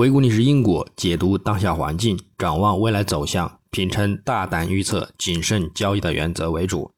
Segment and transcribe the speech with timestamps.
[0.00, 6.90] 回顾历史因果，解读当下环境，展望未来走向，秉承大胆预测、谨慎交易的原则为主。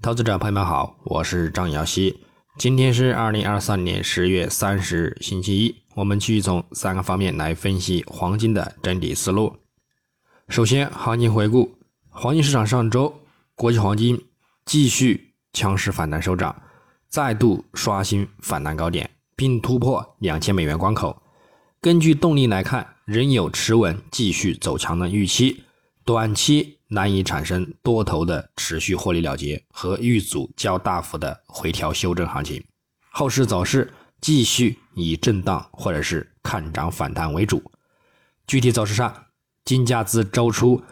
[0.00, 2.20] 投资者朋友们好，我是张瑶希。
[2.56, 5.74] 今天是二零二三年十月三十日，星期一。
[5.96, 9.56] 我们继续从三个方面来分析黄金的整体思路。
[10.48, 11.76] 首先，行情回顾，
[12.08, 13.12] 黄金市场上周，
[13.56, 14.16] 国际黄金
[14.64, 16.54] 继续强势反弹收涨，
[17.08, 21.20] 再度刷新反弹高点，并突破两千美元关口。
[21.80, 25.64] 根据动力来看，仍有持稳继续走强的预期，
[26.04, 32.64] 短期难以产生多头的持续获利了结和遇阻较大幅的回调修正行情。
[33.10, 37.62] 后市走势继续以震荡或者是看涨反弹为主。
[38.46, 39.24] 具体走势上。
[39.64, 40.82] 金价自周初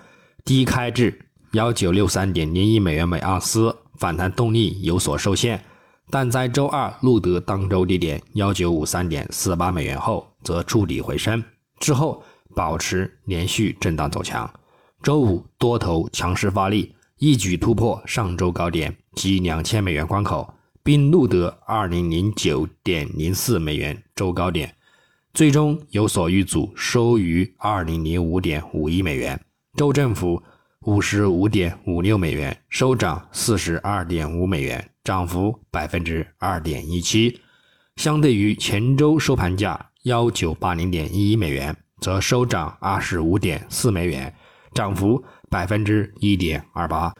[0.44, 5.64] 低开至幺九六三点零一美元每盎司，反弹动力有所受限，
[6.10, 11.42] 但在周二录得当周低点幺九五三点四八美元后，则触底回升，
[11.80, 12.22] 之后
[12.54, 14.48] 保持连续震荡走强。
[15.02, 24.74] 周五多头强势发力，一举突破上周高点及两千美元关口，并录得二零零九点零四美元周高点。
[25.34, 29.38] 最终有所遇阻，收于二零零五点五一美元，
[29.76, 30.42] 周振幅
[30.86, 37.40] 五十五点五六美元，收涨四十二点五美元，涨幅百分之二点一七。
[37.96, 44.32] 相对于前周收盘价幺九八零点一一美元，则收涨二十五点四美元，
[44.74, 47.12] 涨幅百分之一点二八。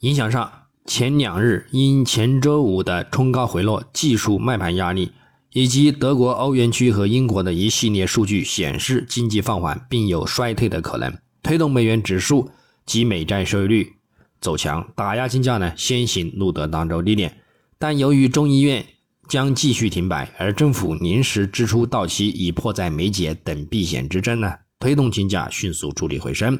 [0.00, 0.50] 影响上，
[0.84, 5.12] 前两日因前周五的冲高回落，技术卖盘压力。
[5.52, 12.50] 以及德国、欧元区和英国的一系列数据显示经济放缓，并有衰退的可能，推动美元指数
[12.86, 13.92] 及美债收益率
[14.40, 17.40] 走强，打压金价呢先行录得当周低点。
[17.78, 18.84] 但由于众议院
[19.28, 26.58] 将继续停摆，而政府临时支出到期已迫在眉睫等避险之争呢，推动金价迅速助力回升。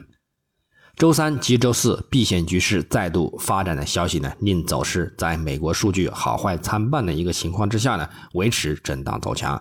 [0.96, 9.60] 周三及周四，避险局势再度发展的消息呢，令走势在美国数据好坏参半的一个情况之下呢，维持震荡走强。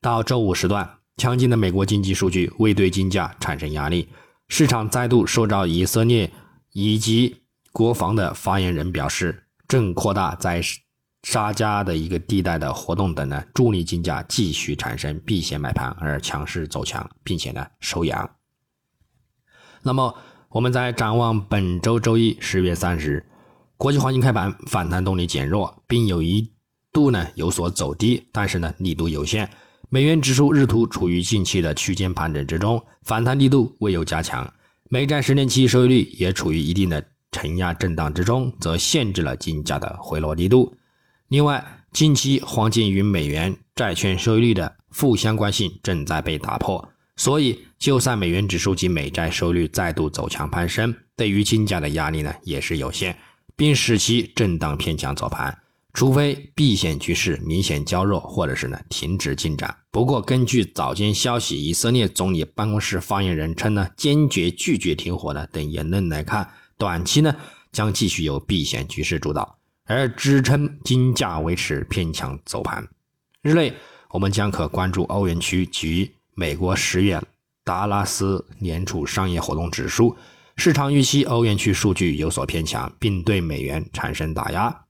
[0.00, 0.88] 到周五时段，
[1.18, 4.08] 强劲的美国经济数据未对金价产生压力，
[4.50, 6.30] 市场再度受到以色列
[6.74, 10.60] 以及国防的发言人表示，正扩大在
[11.22, 18.30] 沙加的一个地带的活动等呢，助力金价继续产生避险买盘而强势走强，并且呢收阳。
[19.80, 20.14] 那么。
[20.52, 23.26] 我们在展望本周周一十月三十日，
[23.76, 26.52] 国际黄金开盘反弹动力减弱，并有一
[26.92, 29.48] 度呢有所走低，但是呢力度有限。
[29.92, 34.48] 美元指数日图处于近期的区间盘整之中，反弹力度未有加强。
[34.88, 40.72] 美债十年期收益率也处于一定的承压震荡之中，则限制了金价的回落力度。
[41.26, 46.88] 另外，近期黄金与美元债券收益率的负相关性正在被打破。
[47.16, 53.18] 所以，就算美元指数及美债收益率再度走强攀升，对于金价的压力呢也是有限，
[53.56, 55.58] 并使其震荡偏强走盘。
[55.92, 59.76] 除非避险局势明显较弱，或者是呢停止进展。
[59.90, 66.48] 不过，根据早间消息，以色列总理办公室发言人称呢，坚决拒绝停火的等言论来看，
[66.78, 67.34] 短期呢
[67.72, 72.88] 将继续由避险局势主导，而支撑金价维持偏强走盘。
[73.42, 73.72] 日内，
[74.10, 76.12] 我们将可关注欧元区及。
[76.32, 77.20] 美国十月
[77.64, 80.16] 达拉斯联储商业活动指数，
[80.56, 84.84] 市场预期欧元区数据有所偏强，并对美元产生打压。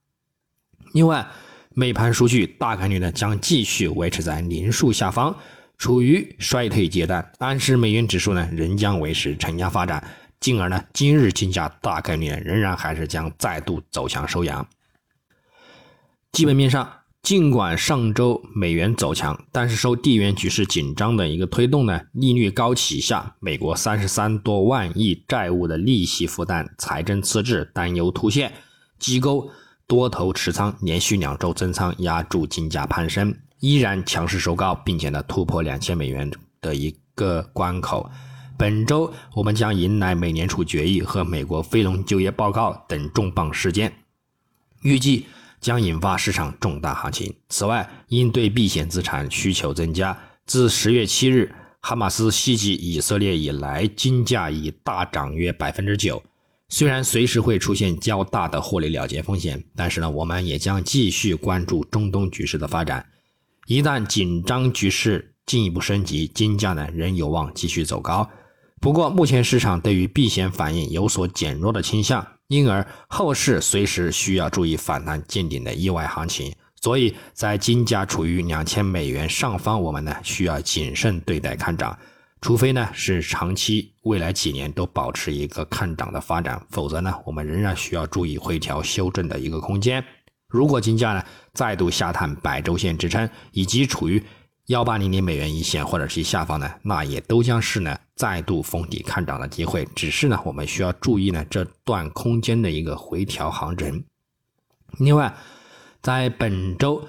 [0.92, 1.26] 另外，
[1.74, 5.36] 美盘数据大概率呢将继续维持在零数下方，
[5.78, 10.02] 处于衰退阶段，暗示美元指数呢仍将维持承压发展，
[10.40, 14.66] 进而呢今日金价大概率仍然还是将再度走强收阳。
[16.32, 16.96] 基本面上。
[17.22, 28.50] 尽管上周美元走强，但是受地缘局势紧张的一个推动呢，利率高企下，美国三十三多万亿债务的利息负担、财政赤字担忧凸现，
[28.98, 29.50] 机构
[29.90, 36.30] 多头持仓连续两周增仓，压住金价攀升，依然强势收高，并且呢突破两千美元
[36.60, 38.08] 的一个关口。
[38.56, 43.92] 本周我们将迎来美联储决议和美国非农就业报告等重磅事件，
[44.82, 45.26] 预计。
[45.60, 47.34] 将引发市场重大行情。
[47.50, 56.22] 此外，应对避险资产需求增加，自十月七日哈马斯袭击以色列以来，金价已大涨约百分之九。
[56.70, 63.04] 虽然随时会出现较大的获利了结风险，但是呢，我们也将继续关注中东局势的发展。
[63.66, 68.30] 一旦紧张局势进一步升级，金价呢仍有望继续走高。
[68.80, 72.26] 不过，目前市场对于避险反应有所减弱的倾向。
[72.46, 76.52] 因而后市随时需要注意反弹见顶的意外行情，
[76.82, 81.96] 所以在金价处于两千美元上方，我们呢需要谨慎对待看涨，
[82.40, 90.04] 除非呢是长期未来几年都保持一个看涨的发展，否则呢我们仍然需要注意回调修正的一个空间。
[90.48, 94.22] 如果金价呢再度下探百周线支撑，以及处于
[94.66, 99.86] 幺八零零美元一线或者是下方呢，那也都将是呢再度封底看涨的机会。
[99.94, 104.04] 只是呢我们需要注意呢这段空间的一个回调行情。
[104.98, 105.34] 另外。
[106.02, 107.06] 在本周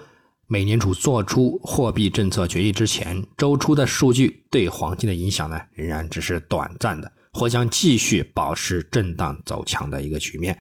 [0.51, 10.59] 美联储做出货币政策决议之前，周初的数据对黄金的影响呢，仍然只是短暂的，或将继续保持震荡走强的一个局面。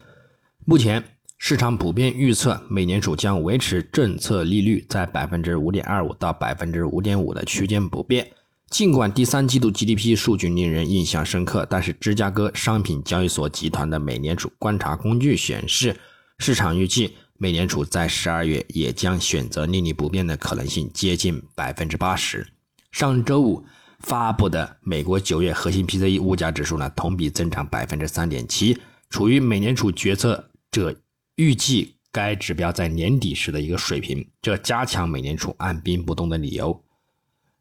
[0.64, 1.02] 目前
[1.38, 8.30] 市场普遍预测，美联储将维持政策利率在百分之五点二五到百分之五点五的区间不变。
[8.68, 15.96] 尽管第三季度 GDP 数据令人印象深刻，但是芝加哥商品交易所集团的美联储观察工具显示，
[16.38, 17.16] 市场预计。
[17.42, 22.46] 美联储在十二月也将选择利率不变的可能性接近百分之八十。
[22.92, 23.64] 上周五
[24.00, 28.78] 发布的美国九月核心 PCE 物价指数呢，同比增长百分之三点七，
[29.08, 30.94] 处于美联储决策者
[31.36, 36.84] 预计该指标在年底时的一个水平，这加强美联储按兵不动的理由。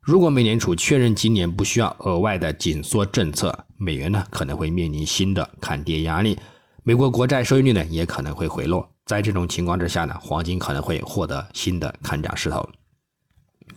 [0.02, 6.38] 如果美联储确认今年不需要额外的紧缩政策，美元呢可能会面临新的看跌压力，
[6.84, 8.90] 美国国债收益率呢也可能会回落。
[9.06, 12.68] 在这种情况之下呢，黄金可能会获得新的看涨势头。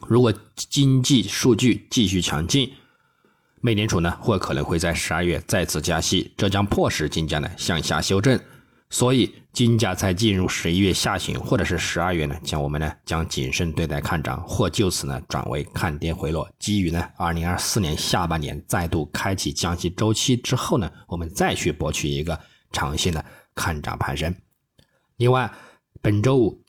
[0.07, 2.71] 如果经济数据继续强劲，
[3.61, 8.39] 美联储呢或可能会在十二月再次加息，这将迫使金价呢向下修正。
[8.91, 16.47] 所以，金价在进入十一月下旬或者是十二月呢，将我们呢将谨慎对待看涨，或就此呢转为看跌回落。
[16.59, 22.39] 基于呢二零二四年下半年再度开启降息周期之后呢，我们再去博取一个
[22.73, 23.25] 长线的
[23.55, 24.35] 看涨攀升。
[25.19, 25.53] 另外，
[26.01, 26.65] 本周五，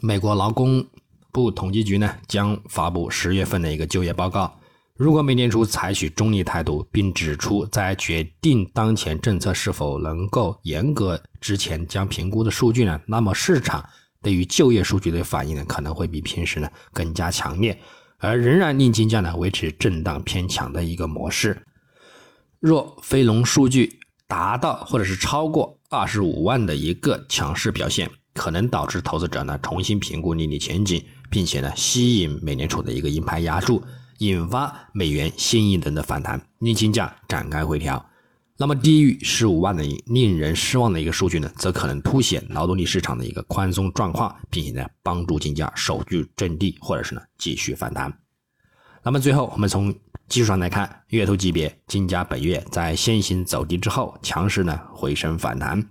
[0.00, 0.86] 美国劳工
[1.32, 4.58] 部统计局呢将发布十月份的一个就业报告。
[4.94, 13.86] 如果美联储采取中立态度，并指出在决定当前政策是否能够严格之前将评估的数据呢，那么市场
[14.22, 17.78] 对于就业数据的反应呢可能会比平时呢更加强烈，
[18.16, 21.62] 而仍然令金价呢维持震荡偏强的一个模式。
[22.58, 25.78] 若非农数据达到或者是超过。
[25.88, 31.00] 二十五万的一个强势表现，可能导致投资者呢重新评估利率前景，
[31.30, 33.80] 并且呢吸引美联储的一个鹰派压住，
[34.18, 38.04] 引发美元新一轮的反弹，令金价展开回调。
[38.58, 48.12] 那么低于十五万的令人失望的一个数据呢，则可能凸显劳动力市场的一个宽松状况，并且呢帮助金价守住阵地，或者是呢继续反弹。
[49.04, 49.94] 那么最后，我们从
[50.28, 55.88] 技术上来看，月头级别金价本月在先行走低之后，强势呢回升反弹，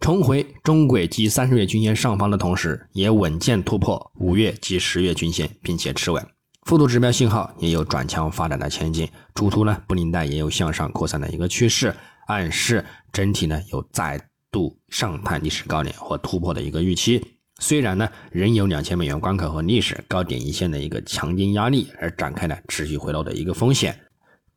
[0.00, 6.26] 重回中轨及三十月均线上方的同时，也稳健突破五月及十月均线，并且持稳。
[6.62, 11.94] 复度指标信号也有转强发展的前景，主图呢布林带也有向上扩散的一个趋势，
[12.26, 17.35] 暗示整体呢有再度上探历史高点或突破的一个预期。
[17.58, 23.98] 虽然呢，仍有两千美元关口和历史高点一线的一个强劲压力，而展开了持续回落的一个风险，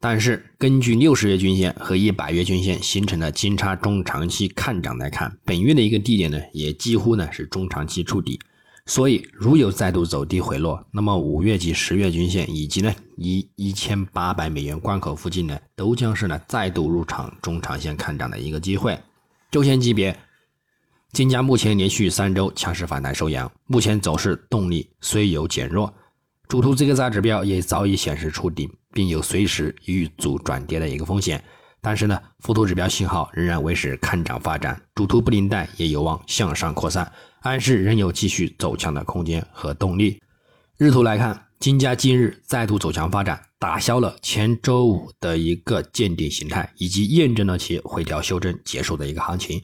[0.02, 8.38] 但是根据六十月均线和一百月均线形成的金叉中长期看涨来看，本月的一个低点呢，也几乎呢是中长期触底，
[8.86, 19.00] 所以如有再度走低回落，那么五月及十月均线以及呢一一千八百美元关口附近呢，都将是呢再度入场中长线看涨的一个机会，
[19.50, 20.14] 周线级别。
[21.12, 25.92] 金价目前连续三周强势反弹收阳，目前走势动力虽有减弱，
[26.48, 31.44] 主图这个大指标也早已显示触顶，并有随时遇阻转跌的一个风险。
[31.82, 40.22] 但是呢，附图指标信号仍然维持看涨发展，主图布林带也有望向上扩散，暗示仍有继续走强的空间和动力。
[40.78, 49.60] 日图来看，金价近日再度走强发展，打消了前周五的一个见顶形态，以及验证了其回调修正结束的一个行情。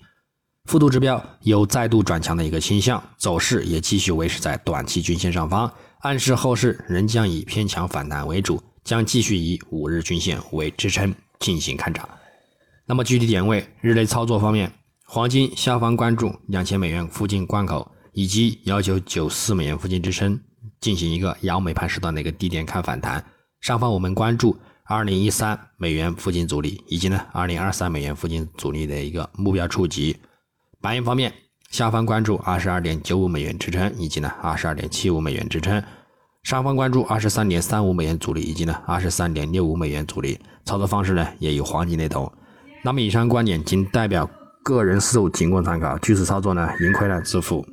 [0.66, 12.10] 复度指标有再度转强的一个倾向，走势也继续维持在短期均线上方，暗示后市仍将以偏强反弹为主，将继续以五日均线为支撑进行看涨。
[12.88, 14.72] 那么具体点位，日内操作方面，
[15.06, 20.40] 黄金下方关注两千美元附近关口以及幺九九四美元附近支撑，
[20.82, 23.24] 进行一个阳美盘时段的一个低点看反弹。
[23.62, 30.18] 上方我们关注二零一三美元附近阻力，以及呢二零二三美元附近阻力的一个目标触及。
[30.86, 31.34] 白银方面，
[31.72, 35.82] 下方关注二十二点九五美元支撑，以及呢二十二点七五美元支撑；
[36.44, 40.40] 上方关注二十三点三五美元阻力，以及呢二十三点六五美元阻力。
[40.64, 42.32] 操作方式呢也与黄金类同。
[42.84, 44.30] 那么以上观点仅代表
[44.64, 45.98] 个人思路，仅供参考。
[45.98, 47.66] 据此操作呢，盈亏呢自负。